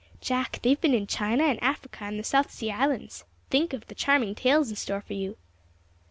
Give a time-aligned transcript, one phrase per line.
[0.19, 3.23] Jack, they've been in China and Africa and the South Sea Islands.
[3.51, 5.37] Think of the charming tales in store for you!"